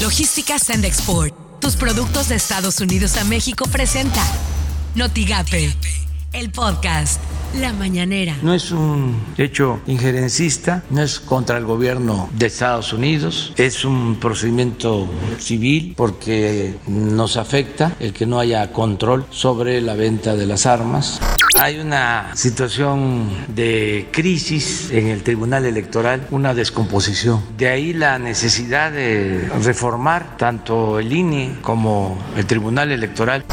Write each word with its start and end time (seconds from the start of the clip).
Logística 0.00 0.58
Send 0.58 0.86
Export. 0.86 1.34
Tus 1.60 1.76
productos 1.76 2.30
de 2.30 2.36
Estados 2.36 2.80
Unidos 2.80 3.18
a 3.18 3.24
México 3.24 3.66
presenta 3.70 4.22
Notigape, 4.94 5.74
el 6.32 6.50
podcast. 6.50 7.20
La 7.60 7.72
mañanera. 7.72 8.36
No 8.42 8.54
es 8.54 8.70
un 8.70 9.20
hecho 9.36 9.80
injerencista, 9.86 10.84
no 10.88 11.02
es 11.02 11.18
contra 11.20 11.58
el 11.58 11.64
gobierno 11.64 12.30
de 12.32 12.46
Estados 12.46 12.92
Unidos, 12.92 13.52
es 13.56 13.84
un 13.84 14.16
procedimiento 14.20 15.08
civil 15.38 15.94
porque 15.96 16.76
nos 16.86 17.36
afecta 17.36 17.96
el 17.98 18.12
que 18.12 18.24
no 18.24 18.38
haya 18.38 18.72
control 18.72 19.26
sobre 19.30 19.80
la 19.80 19.94
venta 19.94 20.36
de 20.36 20.46
las 20.46 20.64
armas. 20.64 21.20
Hay 21.62 21.78
una 21.78 22.34
situación 22.36 23.28
de 23.48 24.08
crisis 24.12 24.90
en 24.92 25.08
el 25.08 25.22
Tribunal 25.22 25.66
Electoral, 25.66 26.26
una 26.30 26.54
descomposición. 26.54 27.44
De 27.58 27.68
ahí 27.68 27.92
la 27.92 28.18
necesidad 28.18 28.90
de 28.90 29.46
reformar 29.62 30.38
tanto 30.38 30.98
el 30.98 31.12
INE 31.12 31.58
como 31.60 32.18
el 32.34 32.46
Tribunal 32.46 32.92
Electoral 32.92 33.44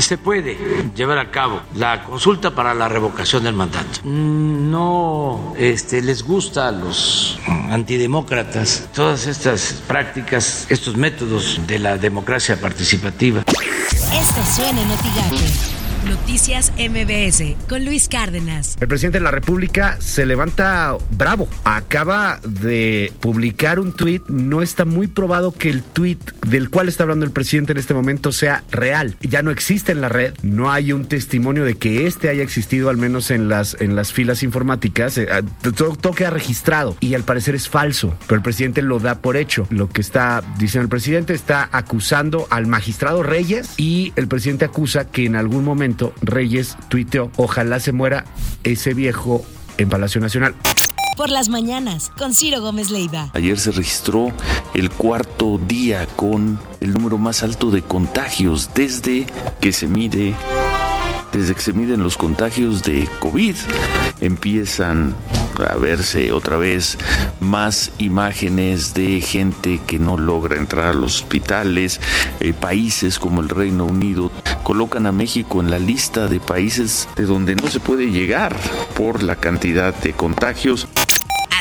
se 0.00 0.18
puede 0.18 0.58
llevar 0.96 1.18
a 1.18 1.30
cabo 1.30 1.60
la 1.76 2.02
consulta 2.02 2.52
para 2.52 2.74
la 2.74 2.88
revocación 2.88 3.44
del 3.44 3.54
mandato. 3.54 4.00
No 4.02 5.54
este, 5.56 6.02
les 6.02 6.24
gusta 6.24 6.66
a 6.66 6.72
los 6.72 7.38
antidemócratas 7.70 8.88
todas 8.92 9.28
estas 9.28 9.84
prácticas, 9.86 10.66
estos 10.68 10.96
métodos 10.96 11.60
de 11.64 11.78
la 11.78 11.96
democracia 11.96 12.60
participativa. 12.60 13.44
Esto 13.46 14.42
suena 14.52 14.82
en 14.82 15.75
Noticias 16.06 16.72
MBS 16.78 17.56
con 17.68 17.84
Luis 17.84 18.08
Cárdenas. 18.08 18.76
El 18.80 18.86
presidente 18.86 19.18
de 19.18 19.24
la 19.24 19.32
República 19.32 19.96
se 20.00 20.24
levanta 20.24 20.96
bravo. 21.10 21.48
Acaba 21.64 22.38
de 22.44 23.12
publicar 23.18 23.80
un 23.80 23.92
tuit. 23.92 24.22
No 24.28 24.62
está 24.62 24.84
muy 24.84 25.08
probado 25.08 25.50
que 25.50 25.68
el 25.68 25.82
tuit 25.82 26.20
del 26.46 26.70
cual 26.70 26.88
está 26.88 27.02
hablando 27.02 27.24
el 27.24 27.32
presidente 27.32 27.72
en 27.72 27.78
este 27.78 27.92
momento 27.92 28.30
sea 28.30 28.62
real. 28.70 29.16
Ya 29.20 29.42
no 29.42 29.50
existe 29.50 29.90
en 29.90 30.00
la 30.00 30.08
red. 30.08 30.34
No 30.42 30.70
hay 30.70 30.92
un 30.92 31.06
testimonio 31.06 31.64
de 31.64 31.74
que 31.74 32.06
este 32.06 32.28
haya 32.28 32.44
existido, 32.44 32.88
al 32.88 32.98
menos 32.98 33.32
en 33.32 33.48
las, 33.48 33.76
en 33.80 33.96
las 33.96 34.12
filas 34.12 34.44
informáticas. 34.44 35.18
Eh, 35.18 35.26
ah, 35.30 35.42
todo, 35.76 35.96
todo 35.96 36.12
queda 36.12 36.30
registrado 36.30 36.96
y 37.00 37.14
al 37.14 37.24
parecer 37.24 37.56
es 37.56 37.68
falso. 37.68 38.16
Pero 38.28 38.36
el 38.36 38.42
presidente 38.42 38.80
lo 38.80 39.00
da 39.00 39.18
por 39.18 39.36
hecho. 39.36 39.66
Lo 39.70 39.88
que 39.88 40.02
está 40.02 40.44
diciendo 40.56 40.84
el 40.84 40.88
presidente 40.90 41.34
está 41.34 41.68
acusando 41.72 42.46
al 42.50 42.68
magistrado 42.68 43.24
Reyes 43.24 43.74
y 43.76 44.12
el 44.14 44.28
presidente 44.28 44.66
acusa 44.66 45.10
que 45.10 45.24
en 45.24 45.34
algún 45.34 45.64
momento 45.64 45.95
Reyes 46.22 46.76
tuiteó, 46.88 47.30
ojalá 47.36 47.80
se 47.80 47.92
muera 47.92 48.24
ese 48.64 48.94
viejo 48.94 49.44
en 49.78 49.88
Palacio 49.88 50.20
Nacional. 50.20 50.54
Por 51.16 51.30
las 51.30 51.48
mañanas, 51.48 52.10
con 52.18 52.34
Ciro 52.34 52.60
Gómez 52.60 52.90
Leiva. 52.90 53.30
Ayer 53.32 53.58
se 53.58 53.72
registró 53.72 54.32
el 54.74 54.90
cuarto 54.90 55.58
día 55.58 56.06
con 56.14 56.58
el 56.80 56.92
número 56.92 57.16
más 57.16 57.42
alto 57.42 57.70
de 57.70 57.80
contagios 57.80 58.70
desde 58.74 59.26
que 59.60 59.72
se 59.72 59.86
mide 59.86 60.34
desde 61.32 61.54
que 61.54 61.60
se 61.60 61.72
miden 61.72 62.02
los 62.02 62.16
contagios 62.16 62.82
de 62.82 63.06
COVID, 63.20 63.54
empiezan 64.20 65.14
a 65.64 65.76
verse 65.76 66.32
otra 66.32 66.56
vez 66.56 66.98
más 67.40 67.92
imágenes 67.98 68.94
de 68.94 69.20
gente 69.20 69.80
que 69.86 69.98
no 69.98 70.16
logra 70.16 70.56
entrar 70.56 70.86
a 70.86 70.94
los 70.94 71.22
hospitales. 71.22 72.00
Eh, 72.40 72.52
países 72.52 73.18
como 73.18 73.40
el 73.40 73.48
Reino 73.48 73.84
Unido 73.84 74.30
colocan 74.62 75.06
a 75.06 75.12
México 75.12 75.60
en 75.60 75.70
la 75.70 75.78
lista 75.78 76.26
de 76.26 76.40
países 76.40 77.08
de 77.16 77.24
donde 77.24 77.54
no 77.54 77.68
se 77.68 77.80
puede 77.80 78.10
llegar 78.10 78.56
por 78.96 79.22
la 79.22 79.36
cantidad 79.36 79.94
de 79.94 80.12
contagios. 80.12 80.88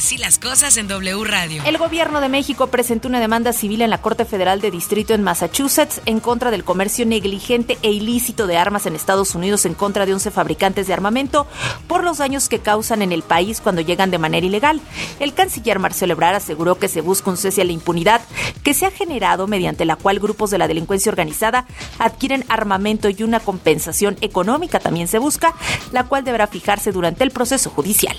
Así 0.06 0.20
las 0.20 0.38
cosas 0.38 0.78
en 0.78 0.88
W 0.88 1.23
Radio. 1.23 1.64
El 1.66 1.80
gobierno 1.80 2.22
de 2.22 2.30
México 2.30 2.67
presentó 2.67 3.08
una 3.08 3.20
demanda 3.20 3.53
civil 3.53 3.81
en 3.81 3.89
la 3.89 4.03
Corte 4.03 4.23
Federal 4.23 4.61
de 4.61 4.70
Distrito 4.70 5.16
en 5.16 5.23
Massachusetts 5.23 6.00
en 6.06 6.20
contra 6.20 6.52
del 6.52 6.64
comercio 6.64 7.08
negligente 7.08 7.80
e 7.81 7.92
ilícito 7.92 8.45
de 8.45 8.56
armas 8.56 8.86
en 8.86 8.95
Estados 8.95 9.33
Unidos 9.33 9.66
en 9.66 9.73
contra 9.73 10.06
de 10.06 10.14
11 10.14 10.30
fabricantes 10.30 10.86
de 10.86 10.94
armamento 10.94 11.48
por 11.88 12.04
los 12.04 12.20
daños 12.20 12.49
que 12.49 12.60
causan 12.60 13.02
en 13.02 13.14
el 13.14 13.23
país 13.23 13.61
cuando 13.61 13.82
llegan 13.82 14.11
de 14.11 14.20
manera 14.20 14.45
ilegal. 14.45 14.80
El 15.20 15.33
canciller 15.33 15.80
Marcelo 15.80 16.14
Ebrard 16.14 16.36
aseguró 16.36 16.77
que 16.77 16.88
se 16.88 17.02
busca 17.02 17.32
un 17.32 17.38
cese 17.38 17.61
a 17.61 17.65
la 17.65 17.71
impunidad 17.71 18.21
que 18.61 18.76
se 18.76 18.86
ha 18.86 18.92
generado 18.92 19.48
mediante 19.48 19.86
la 19.86 19.95
cual 19.95 20.20
grupos 20.20 20.52
de 20.52 20.60
la 20.60 20.67
delincuencia 20.67 21.10
organizada 21.10 21.65
adquieren 21.98 22.45
armamento 22.48 23.10
y 23.10 23.23
una 23.23 23.39
compensación 23.39 24.17
económica 24.21 24.80
también 24.80 25.08
se 25.08 25.17
busca, 25.17 25.55
la 25.92 26.04
cual 26.04 26.23
deberá 26.23 26.45
fijarse 26.45 26.92
durante 26.92 27.23
el 27.23 27.32
proceso 27.32 27.71
judicial. 27.71 28.15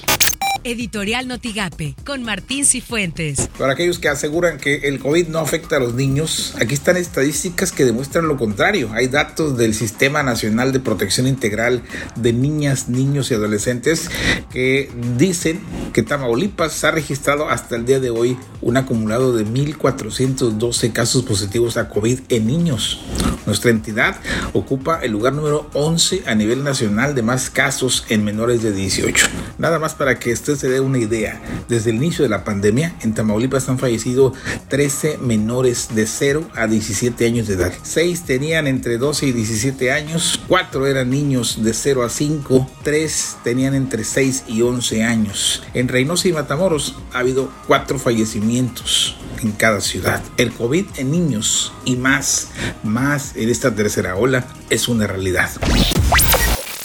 Editorial 0.67 1.29
Notigape 1.29 1.95
con 2.05 2.25
Martín 2.25 2.65
Cifuentes. 2.67 3.49
Para 3.57 3.75
aquellos 3.75 4.01
que 4.01 4.09
aseguran 4.09 4.59
que 4.59 4.89
el 4.89 4.99
COVID 4.99 5.29
no 5.29 5.39
afecta 5.39 5.77
a 5.77 5.79
los 5.79 5.95
niños, 5.95 6.57
aquí 6.61 6.75
están 6.75 6.97
estadísticas 6.97 7.71
que 7.71 7.85
demuestran 7.85 8.27
lo 8.27 8.37
contrario. 8.37 8.91
Hay 8.93 9.07
datos 9.07 9.57
del 9.57 9.75
Sistema 9.75 10.25
Nacional 10.25 10.73
de 10.73 10.81
Protección 10.81 11.29
Integral 11.29 11.85
de 12.17 12.33
Niñas, 12.33 12.89
Niños 12.89 13.31
y 13.31 13.35
Adolescentes 13.35 14.11
que 14.51 14.91
dicen 15.17 15.61
que 15.93 16.03
Tamaulipas 16.03 16.83
ha 16.83 16.91
registrado 16.91 17.49
hasta 17.49 17.77
el 17.77 17.87
día 17.87 18.01
de 18.01 18.11
hoy 18.11 18.37
un 18.61 18.77
acumulado 18.77 19.37
de 19.37 19.47
1.412 19.47 20.93
casos 20.93 21.23
positivos 21.25 21.77
a 21.77 21.89
COVID 21.89 22.21
en 22.29 22.47
niños. 22.49 23.01
Nuestra 23.47 23.71
entidad 23.71 24.17
ocupa 24.53 25.01
el 25.03 25.13
lugar 25.13 25.33
número 25.33 25.71
11 25.73 26.25
a 26.27 26.35
nivel 26.35 26.65
nacional 26.65 27.15
de 27.15 27.23
más 27.23 27.49
casos 27.49 28.05
en 28.09 28.25
menores 28.25 28.63
de 28.63 28.73
18. 28.73 29.27
Nada 29.59 29.79
más 29.79 29.95
para 29.95 30.19
que 30.19 30.33
usted 30.33 30.57
se 30.57 30.69
dé 30.69 30.81
una 30.81 30.99
idea, 30.99 31.41
desde 31.69 31.91
el 31.91 31.97
inicio 31.97 32.25
de 32.25 32.29
la 32.29 32.45
pandemia, 32.45 32.95
en 33.03 33.15
Tamaulipas 33.15 33.69
han 33.69 33.79
fallecido 33.79 34.33
13 34.69 35.19
menores 35.19 35.89
de 35.95 36.07
0 36.07 36.49
a 36.55 36.67
17 36.67 37.25
años 37.25 37.47
de 37.47 37.55
edad. 37.55 37.73
6 37.83 38.23
tenían 38.23 38.67
entre 38.67 38.99
12 38.99 39.27
y 39.27 39.33
17 39.33 39.93
años, 39.93 40.41
4 40.49 40.87
eran 40.87 41.11
niños 41.11 41.63
de 41.63 41.73
0 41.73 42.03
a 42.03 42.09
5, 42.09 42.69
3 42.83 43.37
tenían 43.45 43.75
entre 43.75 44.05
6 44.05 44.45
y 44.49 44.63
11 44.63 45.05
años. 45.05 45.63
En 45.73 45.89
Reynosa 45.89 46.29
y 46.29 46.33
Matamoros 46.33 46.97
ha 47.13 47.21
habido 47.21 47.51
4 47.69 47.99
fallecimientos 47.99 49.17
en 49.43 49.53
cada 49.53 49.81
ciudad. 49.81 50.23
El 50.37 50.53
COVID 50.53 50.87
en 50.97 51.11
niños 51.11 51.73
y 51.85 51.97
más, 51.97 52.49
más 52.83 53.35
en 53.37 53.49
esta 53.49 53.75
tercera 53.75 54.17
ola 54.17 54.47
es 54.71 54.89
una 54.89 55.07
realidad. 55.07 55.51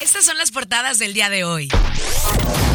Estas 0.02 0.26
son 0.26 0.38
las 0.38 0.52
portadas 0.52 1.00
del 1.00 1.14
día 1.14 1.30
de 1.30 1.44
hoy. 1.44 1.70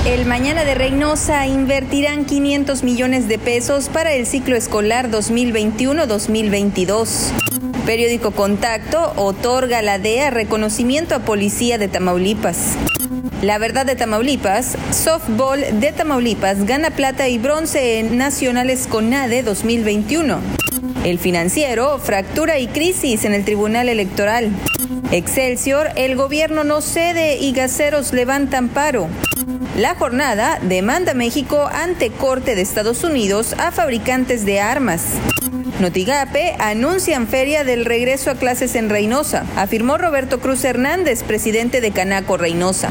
El 0.06 0.24
Mañana 0.24 0.64
de 0.64 0.76
Reynosa 0.76 1.46
invertirán 1.46 2.24
500 2.26 2.84
millones 2.84 3.28
de 3.28 3.38
pesos 3.38 3.88
para 3.88 4.12
el 4.12 4.26
ciclo 4.26 4.54
escolar 4.54 5.10
2021-2022. 5.10 7.32
Periódico 7.84 8.30
Contacto 8.30 9.12
otorga 9.16 9.82
la 9.82 9.98
DEA 9.98 10.30
reconocimiento 10.30 11.16
a 11.16 11.18
Policía 11.20 11.78
de 11.78 11.88
Tamaulipas. 11.88 12.76
La 13.42 13.58
verdad 13.58 13.84
de 13.84 13.96
Tamaulipas, 13.96 14.78
Softball 14.90 15.78
de 15.78 15.92
Tamaulipas 15.92 16.64
gana 16.64 16.90
plata 16.90 17.28
y 17.28 17.36
bronce 17.36 17.98
en 17.98 18.16
Nacionales 18.16 18.86
CONADE 18.86 19.42
2021. 19.42 20.38
El 21.04 21.18
financiero, 21.18 21.98
fractura 21.98 22.58
y 22.58 22.66
crisis 22.66 23.26
en 23.26 23.34
el 23.34 23.44
Tribunal 23.44 23.90
Electoral. 23.90 24.50
Excelsior, 25.12 25.90
el 25.96 26.16
gobierno 26.16 26.64
no 26.64 26.80
cede 26.80 27.36
y 27.36 27.52
gaseros 27.52 28.14
levantan 28.14 28.70
paro. 28.70 29.06
La 29.76 29.94
jornada 29.94 30.58
demanda 30.62 31.12
México 31.12 31.68
ante 31.70 32.10
Corte 32.10 32.54
de 32.54 32.62
Estados 32.62 33.04
Unidos 33.04 33.54
a 33.58 33.70
fabricantes 33.70 34.46
de 34.46 34.60
armas. 34.60 35.02
Notigape 35.78 36.56
anuncian 36.58 37.26
feria 37.26 37.62
del 37.62 37.84
regreso 37.84 38.30
a 38.30 38.34
clases 38.36 38.74
en 38.76 38.88
Reynosa, 38.88 39.44
afirmó 39.56 39.98
Roberto 39.98 40.40
Cruz 40.40 40.64
Hernández, 40.64 41.22
presidente 41.22 41.82
de 41.82 41.90
Canaco 41.90 42.38
Reynosa. 42.38 42.88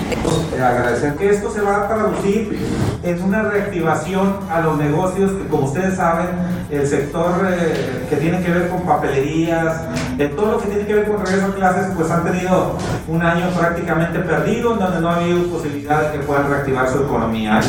Agradecer 0.54 1.16
que 1.16 1.32
esto 1.32 1.52
se 1.52 1.62
va 1.62 1.86
a 1.86 1.88
traducir 1.88 2.60
en 3.02 3.24
una 3.24 3.42
reactivación 3.42 4.38
a 4.52 4.62
los 4.62 4.78
negocios 4.78 5.32
que, 5.32 5.48
como 5.48 5.66
ustedes 5.66 5.96
saben, 5.96 6.28
el 6.70 6.88
sector 6.88 7.48
eh, 7.50 8.06
que 8.08 8.18
tiene 8.18 8.44
que 8.44 8.52
ver 8.52 8.70
con 8.70 8.84
papelerías, 8.84 9.82
de 10.16 10.28
todo 10.30 10.52
lo 10.52 10.58
que 10.60 10.68
tiene 10.68 10.86
que 10.86 10.94
ver 10.94 11.08
con 11.08 11.26
regreso 11.26 11.48
a 11.48 11.56
clases, 11.56 11.88
pues 11.96 12.12
han 12.12 12.24
tenido 12.24 12.78
un 13.08 13.22
año 13.24 13.50
prácticamente 13.58 14.20
perdido, 14.20 14.74
en 14.74 14.80
donde 14.80 15.02
no 15.02 15.10
ha 15.10 15.16
habido 15.16 15.44
posibilidad 15.48 16.12
de 16.12 16.20
que 16.20 16.24
puedan 16.24 16.48
reactivar 16.50 16.88
su 16.92 17.00
economía. 17.00 17.62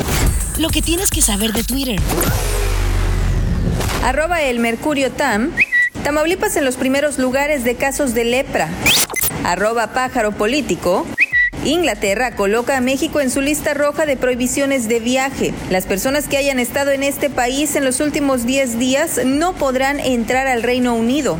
Lo 0.58 0.68
que 0.68 0.82
tienes 0.82 1.10
que 1.10 1.22
saber 1.22 1.54
de 1.54 1.64
Twitter. 1.64 2.00
Arroba 4.06 4.40
el 4.40 4.60
Mercurio 4.60 5.10
Tam. 5.10 5.50
Tamaulipas 6.04 6.56
en 6.56 6.64
los 6.64 6.76
primeros 6.76 7.18
lugares 7.18 7.64
de 7.64 7.74
casos 7.74 8.14
de 8.14 8.24
lepra. 8.24 8.68
Arroba 9.42 9.88
pájaro 9.88 10.30
político. 10.30 11.04
Inglaterra 11.64 12.36
coloca 12.36 12.76
a 12.76 12.80
México 12.80 13.20
en 13.20 13.32
su 13.32 13.40
lista 13.40 13.74
roja 13.74 14.06
de 14.06 14.16
prohibiciones 14.16 14.86
de 14.86 15.00
viaje. 15.00 15.52
Las 15.70 15.86
personas 15.86 16.28
que 16.28 16.36
hayan 16.36 16.60
estado 16.60 16.92
en 16.92 17.02
este 17.02 17.30
país 17.30 17.74
en 17.74 17.84
los 17.84 17.98
últimos 17.98 18.46
10 18.46 18.78
días 18.78 19.20
no 19.24 19.54
podrán 19.54 19.98
entrar 19.98 20.46
al 20.46 20.62
Reino 20.62 20.94
Unido. 20.94 21.36